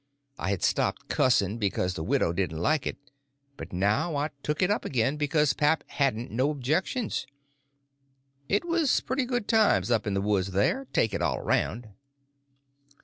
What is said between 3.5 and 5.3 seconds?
but now I took to it again